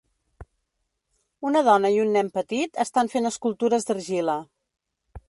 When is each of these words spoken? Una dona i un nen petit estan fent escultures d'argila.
Una 1.49 1.61
dona 1.67 1.91
i 1.95 1.99
un 2.05 2.09
nen 2.15 2.31
petit 2.39 2.81
estan 2.85 3.13
fent 3.17 3.31
escultures 3.31 3.87
d'argila. 3.91 4.39